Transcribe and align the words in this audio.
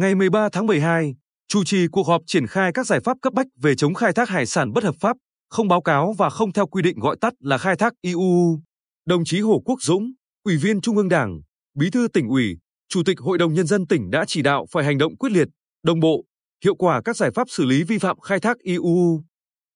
Ngày 0.00 0.14
13 0.14 0.48
tháng 0.52 0.66
12, 0.66 1.14
chủ 1.48 1.64
trì 1.64 1.86
cuộc 1.92 2.06
họp 2.06 2.22
triển 2.26 2.46
khai 2.46 2.72
các 2.74 2.86
giải 2.86 3.00
pháp 3.00 3.16
cấp 3.22 3.32
bách 3.32 3.46
về 3.62 3.74
chống 3.74 3.94
khai 3.94 4.12
thác 4.12 4.28
hải 4.28 4.46
sản 4.46 4.72
bất 4.72 4.84
hợp 4.84 4.94
pháp, 5.00 5.16
không 5.50 5.68
báo 5.68 5.82
cáo 5.82 6.14
và 6.18 6.30
không 6.30 6.52
theo 6.52 6.66
quy 6.66 6.82
định 6.82 6.98
gọi 6.98 7.16
tắt 7.20 7.32
là 7.40 7.58
khai 7.58 7.76
thác 7.76 7.92
IUU. 8.02 8.60
Đồng 9.06 9.24
chí 9.24 9.40
Hồ 9.40 9.62
Quốc 9.64 9.82
Dũng, 9.82 10.12
Ủy 10.44 10.56
viên 10.56 10.80
Trung 10.80 10.96
ương 10.96 11.08
Đảng, 11.08 11.40
Bí 11.78 11.90
thư 11.90 12.08
tỉnh 12.12 12.28
ủy, 12.28 12.56
Chủ 12.88 13.02
tịch 13.06 13.18
Hội 13.18 13.38
đồng 13.38 13.54
Nhân 13.54 13.66
dân 13.66 13.86
tỉnh 13.86 14.10
đã 14.10 14.24
chỉ 14.28 14.42
đạo 14.42 14.66
phải 14.70 14.84
hành 14.84 14.98
động 14.98 15.16
quyết 15.16 15.32
liệt, 15.32 15.48
đồng 15.82 16.00
bộ, 16.00 16.24
hiệu 16.64 16.74
quả 16.74 17.02
các 17.04 17.16
giải 17.16 17.30
pháp 17.30 17.50
xử 17.50 17.64
lý 17.64 17.82
vi 17.82 17.98
phạm 17.98 18.20
khai 18.20 18.40
thác 18.40 18.58
IUU. 18.58 19.22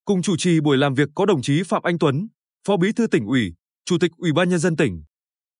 Cùng 0.04 0.22
chủ 0.22 0.36
trì 0.36 0.60
buổi 0.60 0.76
làm 0.76 0.94
việc 0.94 1.08
có 1.14 1.26
đồng 1.26 1.42
chí 1.42 1.62
Phạm 1.62 1.82
Anh 1.82 1.98
Tuấn, 1.98 2.28
Phó 2.66 2.76
Bí 2.76 2.92
thư 2.92 3.06
tỉnh 3.06 3.26
ủy, 3.26 3.52
Chủ 3.84 3.98
tịch 3.98 4.10
Ủy 4.16 4.32
ban 4.32 4.48
Nhân 4.48 4.58
dân 4.58 4.76
tỉnh. 4.76 5.02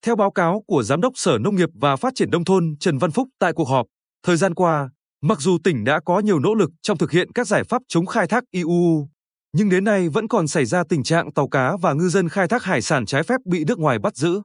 Theo 0.02 0.16
báo 0.16 0.30
cáo 0.30 0.62
của 0.66 0.82
Giám 0.82 1.00
đốc 1.00 1.12
Sở 1.16 1.38
Nông 1.38 1.56
nghiệp 1.56 1.68
và 1.74 1.96
Phát 1.96 2.12
triển 2.14 2.30
Nông 2.30 2.44
thôn 2.44 2.74
Trần 2.80 2.98
Văn 2.98 3.10
Phúc 3.10 3.28
tại 3.38 3.52
cuộc 3.52 3.68
họp, 3.68 3.86
thời 4.24 4.36
gian 4.36 4.54
qua, 4.54 4.90
mặc 5.22 5.40
dù 5.40 5.58
tỉnh 5.64 5.84
đã 5.84 6.00
có 6.04 6.20
nhiều 6.20 6.38
nỗ 6.38 6.54
lực 6.54 6.70
trong 6.82 6.98
thực 6.98 7.10
hiện 7.10 7.32
các 7.32 7.46
giải 7.46 7.64
pháp 7.64 7.82
chống 7.88 8.06
khai 8.06 8.26
thác 8.26 8.44
IUU, 8.50 9.08
nhưng 9.52 9.68
đến 9.68 9.84
nay 9.84 10.08
vẫn 10.08 10.28
còn 10.28 10.48
xảy 10.48 10.64
ra 10.64 10.84
tình 10.88 11.02
trạng 11.02 11.32
tàu 11.32 11.48
cá 11.48 11.76
và 11.76 11.92
ngư 11.92 12.08
dân 12.08 12.28
khai 12.28 12.48
thác 12.48 12.62
hải 12.62 12.82
sản 12.82 13.06
trái 13.06 13.22
phép 13.22 13.36
bị 13.44 13.64
nước 13.64 13.78
ngoài 13.78 13.98
bắt 13.98 14.16
giữ. 14.16 14.42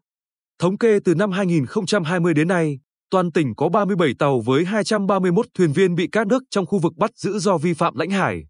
Thống 0.60 0.78
kê 0.78 1.00
từ 1.06 1.16
năm 1.16 1.32
2020 1.32 2.34
đến 2.34 2.48
nay, 2.48 2.80
toàn 3.12 3.32
tỉnh 3.32 3.56
có 3.56 3.70
37 3.70 4.14
tàu 4.20 4.40
với 4.40 4.66
231 4.66 5.46
thuyền 5.54 5.72
viên 5.72 5.96
bị 5.96 6.08
các 6.12 6.28
nước 6.28 6.44
trong 6.50 6.66
khu 6.66 6.80
vực 6.80 6.94
bắt 6.98 7.12
giữ 7.16 7.40
do 7.40 7.58
vi 7.58 7.74
phạm 7.74 7.96
lãnh 7.96 8.10
hải. 8.10 8.44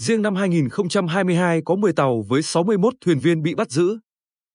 Riêng 0.00 0.22
năm 0.22 0.34
2022 0.34 1.60
có 1.64 1.76
10 1.76 1.92
tàu 1.92 2.24
với 2.28 2.42
61 2.42 2.94
thuyền 3.04 3.18
viên 3.18 3.42
bị 3.42 3.54
bắt 3.54 3.70
giữ. 3.70 3.98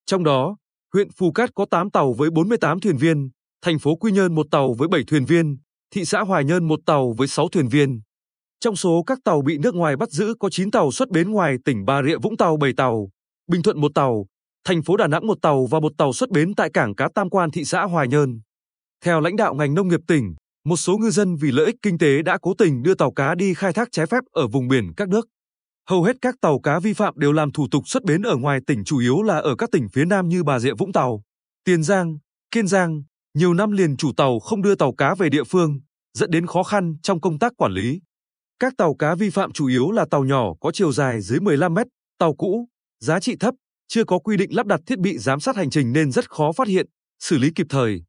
Trong 0.06 0.24
đó, 0.24 0.58
huyện 0.94 1.12
Phù 1.12 1.32
Cát 1.32 1.50
có 1.56 1.66
8 1.72 1.92
tàu 1.92 2.14
với 2.14 2.30
48 2.30 2.80
thuyền 2.80 2.98
viên, 2.98 3.30
thành 3.62 3.80
phố 3.80 3.96
Quy 3.96 4.12
Nhơn 4.12 4.36
một 4.36 4.48
tàu 4.52 4.74
với 4.78 4.88
7 4.88 5.04
thuyền 5.08 5.26
viên, 5.26 5.58
thị 5.96 6.06
xã 6.06 6.22
Hoài 6.22 6.44
Nhơn 6.44 6.68
một 6.68 6.80
tàu 6.86 7.14
với 7.18 7.28
6 7.28 7.50
thuyền 7.50 7.68
viên. 7.68 8.02
Trong 8.60 8.76
số 8.76 9.04
các 9.08 9.20
tàu 9.24 9.42
bị 9.42 9.58
nước 9.58 9.76
ngoài 9.76 9.96
bắt 9.96 10.10
giữ 10.12 10.34
có 10.40 10.50
9 10.50 10.72
tàu 10.72 10.92
xuất 10.92 11.10
bến 11.10 11.32
ngoài 11.32 11.56
tỉnh 11.66 11.86
Bà 11.86 12.04
Rịa 12.04 12.18
Vũng 12.18 12.38
Tàu 12.38 12.58
7 12.58 12.74
tàu, 12.78 13.10
Bình 13.48 13.64
Thuận 13.64 13.82
một 13.82 13.92
tàu, 13.96 14.26
thành 14.66 14.84
phố 14.84 14.98
Đà 14.98 15.08
Nẵng 15.08 15.28
một 15.28 15.38
tàu 15.42 15.66
và 15.66 15.80
một 15.80 15.92
tàu 15.98 16.14
xuất 16.14 16.30
bến 16.30 16.56
tại 16.56 16.70
cảng 16.74 16.96
cá 16.96 17.10
Tam 17.16 17.30
Quan 17.30 17.52
thị 17.52 17.66
xã 17.66 17.84
Hoài 17.84 18.08
Nhơn. 18.08 18.42
Theo 19.06 19.22
lãnh 19.22 19.36
đạo 19.36 19.56
ngành 19.56 19.74
nông 19.74 19.88
nghiệp 19.88 20.00
tỉnh, 20.08 20.36
một 20.66 20.76
số 20.76 20.98
ngư 20.98 21.10
dân 21.10 21.36
vì 21.36 21.52
lợi 21.52 21.66
ích 21.66 21.76
kinh 21.82 21.98
tế 21.98 22.22
đã 22.22 22.38
cố 22.42 22.54
tình 22.58 22.84
đưa 22.84 22.94
tàu 22.94 23.12
cá 23.12 23.36
đi 23.36 23.54
khai 23.54 23.74
thác 23.74 23.88
trái 23.92 24.06
phép 24.06 24.24
ở 24.32 24.48
vùng 24.48 24.68
biển 24.68 24.94
các 24.98 25.10
nước. 25.10 25.28
Hầu 25.90 26.04
hết 26.04 26.16
các 26.22 26.36
tàu 26.42 26.60
cá 26.60 26.80
vi 26.80 26.94
phạm 26.94 27.14
đều 27.18 27.32
làm 27.32 27.52
thủ 27.52 27.68
tục 27.72 27.84
xuất 27.88 28.04
bến 28.04 28.22
ở 28.22 28.36
ngoài 28.36 28.60
tỉnh 28.68 28.84
chủ 28.84 29.00
yếu 29.00 29.22
là 29.22 29.38
ở 29.38 29.56
các 29.56 29.72
tỉnh 29.72 29.88
phía 29.94 30.06
Nam 30.06 30.30
như 30.30 30.44
Bà 30.44 30.60
Rịa 30.60 30.74
Vũng 30.74 30.92
Tàu, 30.92 31.22
Tiền 31.64 31.84
Giang, 31.84 32.18
Kiên 32.52 32.68
Giang. 32.68 33.04
Nhiều 33.36 33.54
năm 33.54 33.72
liền 33.72 33.98
chủ 33.98 34.12
tàu 34.18 34.40
không 34.40 34.62
đưa 34.62 34.76
tàu 34.76 34.94
cá 34.94 35.16
về 35.16 35.30
địa 35.30 35.44
phương, 35.44 35.80
dẫn 36.14 36.32
đến 36.32 36.48
khó 36.48 36.64
khăn 36.64 36.96
trong 37.04 37.22
công 37.22 37.40
tác 37.40 37.54
quản 37.58 37.72
lý. 37.72 38.02
Các 38.60 38.74
tàu 38.78 38.96
cá 38.96 39.16
vi 39.16 39.30
phạm 39.30 39.52
chủ 39.52 39.68
yếu 39.68 39.92
là 39.92 40.06
tàu 40.12 40.24
nhỏ 40.24 40.54
có 40.62 40.72
chiều 40.72 40.92
dài 40.92 41.22
dưới 41.22 41.40
15 41.40 41.74
mét, 41.74 41.88
tàu 42.20 42.34
cũ, 42.34 42.68
giá 43.00 43.20
trị 43.20 43.36
thấp, 43.40 43.54
chưa 43.88 44.04
có 44.04 44.20
quy 44.20 44.38
định 44.38 44.56
lắp 44.56 44.66
đặt 44.66 44.82
thiết 44.86 45.00
bị 45.00 45.18
giám 45.18 45.40
sát 45.40 45.56
hành 45.56 45.70
trình 45.70 45.94
nên 45.94 46.12
rất 46.12 46.30
khó 46.30 46.52
phát 46.52 46.68
hiện, 46.68 46.86
xử 47.20 47.38
lý 47.38 47.52
kịp 47.56 47.68
thời. 47.70 48.04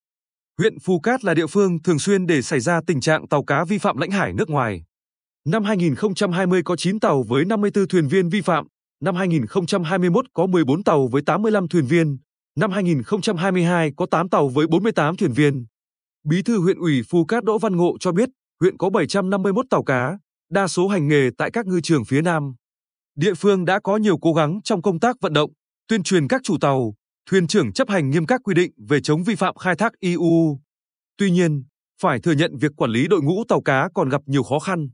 Huyện 0.59 0.79
Phù 0.79 1.01
Cát 1.01 1.25
là 1.25 1.35
địa 1.35 1.47
phương 1.47 1.83
thường 1.83 1.99
xuyên 1.99 2.27
để 2.27 2.43
xảy 2.43 2.61
ra 2.61 2.81
tình 2.87 3.01
trạng 3.01 3.29
tàu 3.29 3.45
cá 3.45 3.65
vi 3.65 3.79
phạm 3.79 3.97
lãnh 3.97 4.11
hải 4.11 4.33
nước 4.33 4.51
ngoài. 4.51 4.83
Năm 5.49 5.65
2020 5.65 6.63
có 6.65 6.77
9 6.77 7.01
tàu 7.01 7.23
với 7.23 7.45
54 7.45 7.89
thuyền 7.89 8.09
viên 8.09 8.29
vi 8.29 8.41
phạm, 8.41 8.67
năm 9.01 9.15
2021 9.15 10.25
có 10.33 10.47
14 10.47 10.85
tàu 10.85 11.09
với 11.09 11.23
85 11.27 11.69
thuyền 11.69 11.87
viên, 11.87 12.19
năm 12.57 12.71
2022 12.71 13.93
có 13.97 14.07
8 14.07 14.29
tàu 14.29 14.49
với 14.49 14.67
48 14.67 15.17
thuyền 15.17 15.33
viên. 15.33 15.67
Bí 16.25 16.43
thư 16.43 16.61
huyện 16.61 16.79
ủy 16.79 17.03
Phù 17.11 17.25
Cát 17.25 17.45
Đỗ 17.45 17.59
Văn 17.59 17.77
Ngộ 17.77 17.97
cho 18.01 18.13
biết, 18.13 18.29
huyện 18.61 18.77
có 18.79 18.91
751 18.91 19.67
tàu 19.71 19.85
cá, 19.85 20.19
đa 20.51 20.67
số 20.69 20.89
hành 20.89 21.09
nghề 21.09 21.31
tại 21.39 21.51
các 21.51 21.67
ngư 21.67 21.81
trường 21.81 22.05
phía 22.05 22.23
Nam. 22.23 22.55
Địa 23.17 23.35
phương 23.35 23.65
đã 23.65 23.81
có 23.81 23.97
nhiều 23.97 24.19
cố 24.19 24.33
gắng 24.33 24.61
trong 24.65 24.83
công 24.83 25.01
tác 25.01 25.17
vận 25.21 25.33
động, 25.33 25.51
tuyên 25.89 26.03
truyền 26.03 26.29
các 26.29 26.41
chủ 26.45 26.57
tàu, 26.61 26.95
thuyền 27.31 27.47
trưởng 27.47 27.73
chấp 27.73 27.91
hành 27.91 28.11
nghiêm 28.11 28.27
các 28.27 28.41
quy 28.45 28.55
định 28.55 28.73
về 28.89 29.01
chống 29.01 29.23
vi 29.23 29.35
phạm 29.35 29.57
khai 29.57 29.77
thác 29.77 29.93
IUU. 30.01 30.61
Tuy 31.19 31.31
nhiên, 31.31 31.65
phải 32.03 32.21
thừa 32.21 32.33
nhận 32.33 32.57
việc 32.57 32.73
quản 32.77 32.91
lý 32.91 33.09
đội 33.09 33.23
ngũ 33.23 33.45
tàu 33.49 33.61
cá 33.61 33.89
còn 33.95 34.09
gặp 34.09 34.23
nhiều 34.27 34.43
khó 34.43 34.59
khăn. 34.59 34.89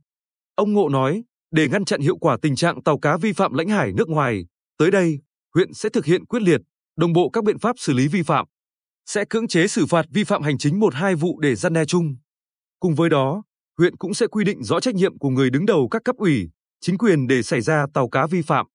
Ông 0.54 0.72
Ngộ 0.72 0.88
nói, 0.88 1.24
để 1.50 1.68
ngăn 1.68 1.84
chặn 1.84 2.00
hiệu 2.00 2.16
quả 2.16 2.36
tình 2.42 2.56
trạng 2.56 2.82
tàu 2.82 2.98
cá 2.98 3.16
vi 3.16 3.32
phạm 3.32 3.52
lãnh 3.54 3.68
hải 3.68 3.92
nước 3.92 4.08
ngoài, 4.08 4.46
tới 4.78 4.90
đây, 4.90 5.18
huyện 5.54 5.74
sẽ 5.74 5.88
thực 5.88 6.04
hiện 6.04 6.26
quyết 6.26 6.42
liệt, 6.42 6.60
đồng 6.96 7.12
bộ 7.12 7.30
các 7.30 7.44
biện 7.44 7.58
pháp 7.58 7.78
xử 7.78 7.92
lý 7.92 8.08
vi 8.08 8.22
phạm. 8.22 8.46
Sẽ 9.06 9.24
cưỡng 9.30 9.48
chế 9.48 9.66
xử 9.66 9.86
phạt 9.86 10.06
vi 10.10 10.24
phạm 10.24 10.42
hành 10.42 10.58
chính 10.58 10.80
một 10.80 10.94
hai 10.94 11.14
vụ 11.14 11.40
để 11.40 11.54
gian 11.54 11.72
đe 11.72 11.84
chung. 11.84 12.16
Cùng 12.80 12.94
với 12.94 13.10
đó, 13.10 13.42
huyện 13.78 13.96
cũng 13.96 14.14
sẽ 14.14 14.26
quy 14.26 14.44
định 14.44 14.64
rõ 14.64 14.80
trách 14.80 14.94
nhiệm 14.94 15.18
của 15.18 15.28
người 15.28 15.50
đứng 15.50 15.66
đầu 15.66 15.88
các 15.90 16.04
cấp 16.04 16.16
ủy, 16.16 16.50
chính 16.80 16.98
quyền 16.98 17.26
để 17.26 17.42
xảy 17.42 17.60
ra 17.60 17.86
tàu 17.94 18.08
cá 18.08 18.26
vi 18.26 18.42
phạm. 18.42 18.66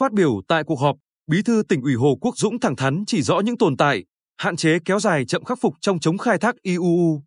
Phát 0.00 0.12
biểu 0.12 0.40
tại 0.48 0.64
cuộc 0.64 0.80
họp, 0.80 0.96
Bí 1.26 1.42
thư 1.42 1.62
tỉnh 1.68 1.82
ủy 1.82 1.94
Hồ 1.94 2.18
Quốc 2.20 2.38
Dũng 2.38 2.60
thẳng 2.60 2.76
thắn 2.76 3.04
chỉ 3.06 3.22
rõ 3.22 3.40
những 3.40 3.58
tồn 3.58 3.76
tại, 3.76 4.04
hạn 4.38 4.56
chế 4.56 4.78
kéo 4.84 5.00
dài 5.00 5.24
chậm 5.26 5.44
khắc 5.44 5.58
phục 5.60 5.74
trong 5.80 6.00
chống 6.00 6.18
khai 6.18 6.38
thác 6.38 6.54
IUU. 6.62 7.22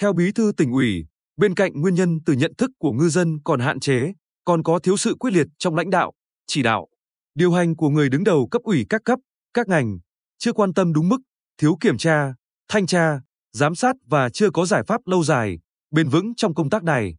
Theo 0.00 0.12
Bí 0.12 0.32
thư 0.32 0.52
tỉnh 0.56 0.72
ủy, 0.72 1.06
bên 1.36 1.54
cạnh 1.54 1.80
nguyên 1.80 1.94
nhân 1.94 2.18
từ 2.26 2.32
nhận 2.32 2.54
thức 2.58 2.70
của 2.78 2.92
ngư 2.92 3.08
dân 3.08 3.38
còn 3.44 3.60
hạn 3.60 3.80
chế, 3.80 4.12
còn 4.44 4.62
có 4.62 4.78
thiếu 4.78 4.96
sự 4.96 5.14
quyết 5.14 5.30
liệt 5.30 5.46
trong 5.58 5.74
lãnh 5.74 5.90
đạo, 5.90 6.12
chỉ 6.46 6.62
đạo, 6.62 6.88
điều 7.34 7.52
hành 7.52 7.76
của 7.76 7.88
người 7.88 8.08
đứng 8.08 8.24
đầu 8.24 8.48
cấp 8.50 8.62
ủy 8.62 8.86
các 8.88 9.04
cấp, 9.04 9.18
các 9.54 9.68
ngành, 9.68 9.98
chưa 10.38 10.52
quan 10.52 10.74
tâm 10.74 10.92
đúng 10.92 11.08
mức, 11.08 11.18
thiếu 11.58 11.76
kiểm 11.80 11.98
tra, 11.98 12.34
thanh 12.68 12.86
tra, 12.86 13.20
giám 13.52 13.74
sát 13.74 13.96
và 14.06 14.28
chưa 14.28 14.50
có 14.50 14.66
giải 14.66 14.82
pháp 14.86 15.00
lâu 15.06 15.24
dài, 15.24 15.58
bền 15.90 16.08
vững 16.08 16.34
trong 16.36 16.54
công 16.54 16.70
tác 16.70 16.82
này. 16.84 17.16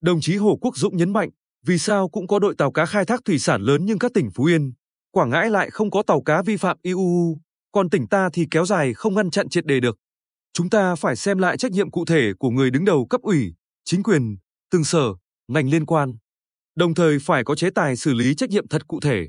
Đồng 0.00 0.20
chí 0.20 0.36
Hồ 0.36 0.58
Quốc 0.60 0.76
Dũng 0.76 0.96
nhấn 0.96 1.12
mạnh, 1.12 1.30
vì 1.66 1.78
sao 1.78 2.08
cũng 2.08 2.26
có 2.26 2.38
đội 2.38 2.54
tàu 2.58 2.72
cá 2.72 2.86
khai 2.86 3.04
thác 3.04 3.20
thủy 3.24 3.38
sản 3.38 3.62
lớn 3.62 3.80
nhưng 3.84 3.98
các 3.98 4.10
tỉnh 4.14 4.30
Phú 4.34 4.44
Yên, 4.44 4.72
Quảng 5.10 5.30
Ngãi 5.30 5.50
lại 5.50 5.70
không 5.70 5.90
có 5.90 6.02
tàu 6.02 6.22
cá 6.22 6.42
vi 6.42 6.56
phạm 6.56 6.76
IUU, 6.82 7.38
còn 7.72 7.90
tỉnh 7.90 8.06
ta 8.08 8.28
thì 8.32 8.46
kéo 8.50 8.66
dài 8.66 8.94
không 8.94 9.14
ngăn 9.14 9.30
chặn 9.30 9.48
triệt 9.48 9.66
đề 9.66 9.80
được. 9.80 9.96
Chúng 10.52 10.70
ta 10.70 10.94
phải 10.94 11.16
xem 11.16 11.38
lại 11.38 11.56
trách 11.56 11.72
nhiệm 11.72 11.90
cụ 11.90 12.04
thể 12.04 12.32
của 12.38 12.50
người 12.50 12.70
đứng 12.70 12.84
đầu 12.84 13.06
cấp 13.10 13.20
ủy, 13.22 13.54
chính 13.84 14.02
quyền, 14.02 14.36
từng 14.70 14.84
sở, 14.84 15.14
ngành 15.48 15.70
liên 15.70 15.86
quan. 15.86 16.12
Đồng 16.76 16.94
thời 16.94 17.18
phải 17.18 17.44
có 17.44 17.54
chế 17.54 17.70
tài 17.70 17.96
xử 17.96 18.14
lý 18.14 18.34
trách 18.34 18.50
nhiệm 18.50 18.68
thật 18.68 18.88
cụ 18.88 19.00
thể. 19.00 19.28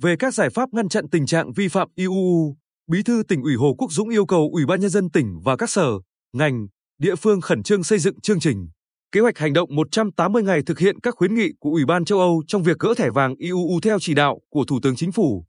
Về 0.00 0.16
các 0.16 0.34
giải 0.34 0.50
pháp 0.50 0.68
ngăn 0.72 0.88
chặn 0.88 1.08
tình 1.10 1.26
trạng 1.26 1.52
vi 1.52 1.68
phạm 1.68 1.88
IUU, 1.94 2.56
Bí 2.86 3.02
thư 3.02 3.22
tỉnh 3.28 3.42
ủy 3.42 3.54
Hồ 3.54 3.74
Quốc 3.78 3.92
Dũng 3.92 4.08
yêu 4.08 4.26
cầu 4.26 4.50
Ủy 4.52 4.66
ban 4.66 4.80
nhân 4.80 4.90
dân 4.90 5.10
tỉnh 5.10 5.40
và 5.44 5.56
các 5.56 5.70
sở, 5.70 5.90
ngành, 6.32 6.66
địa 6.98 7.14
phương 7.14 7.40
khẩn 7.40 7.62
trương 7.62 7.84
xây 7.84 7.98
dựng 7.98 8.20
chương 8.20 8.40
trình, 8.40 8.68
kế 9.12 9.20
hoạch 9.20 9.38
hành 9.38 9.52
động 9.52 9.74
180 9.74 10.42
ngày 10.42 10.62
thực 10.66 10.78
hiện 10.78 11.00
các 11.00 11.14
khuyến 11.14 11.34
nghị 11.34 11.48
của 11.60 11.70
Ủy 11.70 11.84
ban 11.84 12.04
châu 12.04 12.18
Âu 12.20 12.42
trong 12.46 12.62
việc 12.62 12.78
gỡ 12.78 12.94
thẻ 12.96 13.10
vàng 13.10 13.34
IUU 13.38 13.80
theo 13.82 13.98
chỉ 14.00 14.14
đạo 14.14 14.40
của 14.50 14.64
Thủ 14.64 14.80
tướng 14.82 14.96
Chính 14.96 15.12
phủ. 15.12 15.44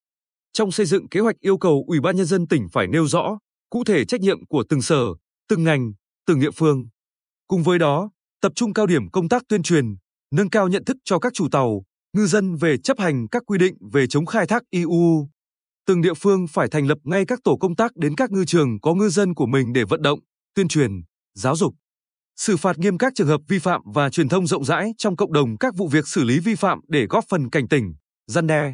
Trong 0.53 0.71
xây 0.71 0.85
dựng 0.85 1.09
kế 1.09 1.19
hoạch 1.19 1.35
yêu 1.39 1.57
cầu 1.57 1.83
Ủy 1.87 1.99
ban 1.99 2.15
nhân 2.15 2.25
dân 2.25 2.47
tỉnh 2.47 2.67
phải 2.73 2.87
nêu 2.87 3.07
rõ 3.07 3.37
cụ 3.69 3.83
thể 3.83 4.05
trách 4.05 4.21
nhiệm 4.21 4.45
của 4.45 4.63
từng 4.69 4.81
sở, 4.81 5.05
từng 5.49 5.63
ngành, 5.63 5.93
từng 6.27 6.39
địa 6.39 6.51
phương. 6.51 6.87
Cùng 7.47 7.63
với 7.63 7.79
đó, 7.79 8.09
tập 8.41 8.51
trung 8.55 8.73
cao 8.73 8.85
điểm 8.85 9.09
công 9.11 9.29
tác 9.29 9.43
tuyên 9.49 9.63
truyền, 9.63 9.85
nâng 10.31 10.49
cao 10.49 10.67
nhận 10.67 10.85
thức 10.85 10.97
cho 11.03 11.19
các 11.19 11.33
chủ 11.33 11.47
tàu, 11.51 11.83
ngư 12.15 12.25
dân 12.25 12.55
về 12.55 12.77
chấp 12.77 12.99
hành 12.99 13.27
các 13.27 13.43
quy 13.45 13.57
định 13.57 13.75
về 13.93 14.07
chống 14.07 14.25
khai 14.25 14.47
thác 14.47 14.63
IUU. 14.69 15.27
Từng 15.87 16.01
địa 16.01 16.13
phương 16.13 16.47
phải 16.47 16.67
thành 16.67 16.87
lập 16.87 16.97
ngay 17.03 17.25
các 17.25 17.39
tổ 17.43 17.57
công 17.57 17.75
tác 17.75 17.95
đến 17.95 18.15
các 18.15 18.31
ngư 18.31 18.45
trường 18.45 18.79
có 18.81 18.93
ngư 18.93 19.09
dân 19.09 19.33
của 19.33 19.45
mình 19.45 19.73
để 19.73 19.83
vận 19.83 20.01
động, 20.01 20.19
tuyên 20.55 20.67
truyền, 20.67 20.91
giáo 21.35 21.55
dục 21.55 21.73
xử 22.35 22.57
phạt 22.57 22.77
nghiêm 22.77 22.97
các 22.97 23.13
trường 23.15 23.27
hợp 23.27 23.41
vi 23.47 23.59
phạm 23.59 23.81
và 23.93 24.09
truyền 24.09 24.29
thông 24.29 24.47
rộng 24.47 24.65
rãi 24.65 24.93
trong 24.97 25.15
cộng 25.15 25.33
đồng 25.33 25.57
các 25.57 25.75
vụ 25.75 25.87
việc 25.87 26.07
xử 26.07 26.23
lý 26.23 26.39
vi 26.39 26.55
phạm 26.55 26.79
để 26.87 27.05
góp 27.05 27.25
phần 27.29 27.49
cảnh 27.49 27.67
tỉnh, 27.67 27.93
gian 28.27 28.47
đe. 28.47 28.73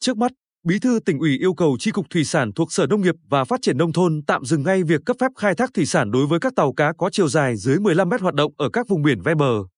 Trước 0.00 0.16
mắt, 0.16 0.32
Bí 0.66 0.78
thư 0.78 1.00
tỉnh 1.04 1.18
ủy 1.18 1.38
yêu 1.38 1.54
cầu 1.54 1.76
Chi 1.80 1.90
cục 1.90 2.06
Thủy 2.10 2.24
sản 2.24 2.52
thuộc 2.52 2.72
Sở 2.72 2.86
Nông 2.86 3.00
nghiệp 3.00 3.14
và 3.28 3.44
Phát 3.44 3.62
triển 3.62 3.78
nông 3.78 3.92
thôn 3.92 4.22
tạm 4.26 4.44
dừng 4.44 4.62
ngay 4.62 4.82
việc 4.82 5.00
cấp 5.06 5.16
phép 5.20 5.30
khai 5.38 5.54
thác 5.54 5.70
thủy 5.74 5.86
sản 5.86 6.10
đối 6.10 6.26
với 6.26 6.40
các 6.40 6.52
tàu 6.56 6.72
cá 6.72 6.92
có 6.98 7.10
chiều 7.12 7.28
dài 7.28 7.56
dưới 7.56 7.78
15 7.78 8.08
mét 8.08 8.20
hoạt 8.20 8.34
động 8.34 8.52
ở 8.56 8.70
các 8.72 8.88
vùng 8.88 9.02
biển 9.02 9.20
ven 9.20 9.36
bờ. 9.36 9.75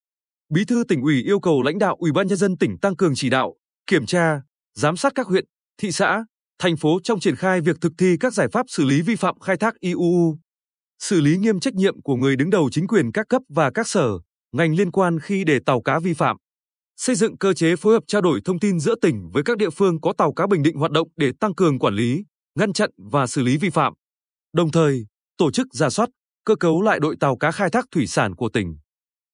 Bí 0.50 0.64
thư 0.64 0.84
tỉnh 0.88 1.02
ủy 1.02 1.22
yêu 1.22 1.40
cầu 1.40 1.62
lãnh 1.62 1.78
đạo 1.78 1.96
Ủy 1.98 2.12
ban 2.12 2.26
nhân 2.26 2.38
dân 2.38 2.58
tỉnh 2.58 2.78
tăng 2.78 2.96
cường 2.96 3.12
chỉ 3.14 3.30
đạo, 3.30 3.54
kiểm 3.86 4.06
tra, 4.06 4.40
giám 4.74 4.96
sát 4.96 5.12
các 5.14 5.26
huyện, 5.26 5.44
thị 5.78 5.92
xã, 5.92 6.24
thành 6.58 6.76
phố 6.76 7.00
trong 7.04 7.20
triển 7.20 7.36
khai 7.36 7.60
việc 7.60 7.76
thực 7.80 7.92
thi 7.98 8.16
các 8.20 8.34
giải 8.34 8.48
pháp 8.52 8.66
xử 8.68 8.84
lý 8.84 9.02
vi 9.02 9.16
phạm 9.16 9.38
khai 9.38 9.56
thác 9.56 9.74
IUU 9.80 10.38
xử 10.98 11.20
lý 11.20 11.36
nghiêm 11.36 11.60
trách 11.60 11.74
nhiệm 11.74 12.02
của 12.02 12.16
người 12.16 12.36
đứng 12.36 12.50
đầu 12.50 12.68
chính 12.70 12.86
quyền 12.86 13.12
các 13.12 13.26
cấp 13.28 13.42
và 13.48 13.70
các 13.70 13.88
sở, 13.88 14.08
ngành 14.52 14.74
liên 14.74 14.90
quan 14.90 15.18
khi 15.20 15.44
để 15.44 15.58
tàu 15.66 15.82
cá 15.82 15.98
vi 15.98 16.14
phạm. 16.14 16.36
Xây 16.96 17.16
dựng 17.16 17.38
cơ 17.38 17.52
chế 17.52 17.76
phối 17.76 17.92
hợp 17.92 18.02
trao 18.06 18.20
đổi 18.22 18.40
thông 18.44 18.58
tin 18.58 18.80
giữa 18.80 18.94
tỉnh 19.02 19.30
với 19.32 19.42
các 19.42 19.56
địa 19.56 19.70
phương 19.70 20.00
có 20.00 20.12
tàu 20.18 20.32
cá 20.32 20.46
Bình 20.46 20.62
Định 20.62 20.76
hoạt 20.76 20.90
động 20.90 21.08
để 21.16 21.32
tăng 21.40 21.54
cường 21.54 21.78
quản 21.78 21.94
lý, 21.94 22.24
ngăn 22.54 22.72
chặn 22.72 22.90
và 23.12 23.26
xử 23.26 23.42
lý 23.42 23.56
vi 23.56 23.70
phạm. 23.70 23.92
Đồng 24.52 24.70
thời, 24.70 25.06
tổ 25.36 25.50
chức 25.50 25.66
giả 25.72 25.90
soát, 25.90 26.08
cơ 26.44 26.56
cấu 26.56 26.82
lại 26.82 27.00
đội 27.00 27.16
tàu 27.20 27.36
cá 27.36 27.50
khai 27.50 27.70
thác 27.70 27.84
thủy 27.90 28.06
sản 28.06 28.34
của 28.34 28.48
tỉnh. 28.48 28.78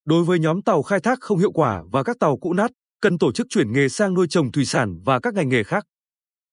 Đối 0.05 0.23
với 0.23 0.39
nhóm 0.39 0.61
tàu 0.61 0.83
khai 0.83 0.99
thác 0.99 1.19
không 1.21 1.39
hiệu 1.39 1.51
quả 1.51 1.83
và 1.91 2.03
các 2.03 2.17
tàu 2.19 2.37
cũ 2.37 2.53
nát, 2.53 2.71
cần 3.01 3.17
tổ 3.17 3.31
chức 3.31 3.47
chuyển 3.49 3.73
nghề 3.73 3.89
sang 3.89 4.13
nuôi 4.13 4.27
trồng 4.29 4.51
thủy 4.51 4.65
sản 4.65 4.99
và 5.05 5.19
các 5.19 5.33
ngành 5.33 5.49
nghề 5.49 5.63
khác. 5.63 5.85